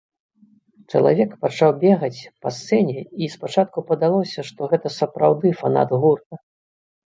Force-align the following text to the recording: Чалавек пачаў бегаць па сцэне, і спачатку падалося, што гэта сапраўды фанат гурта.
Чалавек 0.93 1.35
пачаў 1.45 1.71
бегаць 1.83 2.19
па 2.47 2.55
сцэне, 2.57 2.99
і 3.21 3.29
спачатку 3.35 3.85
падалося, 3.93 4.39
што 4.51 4.61
гэта 4.75 4.95
сапраўды 4.99 5.55
фанат 5.63 5.89
гурта. 6.03 6.43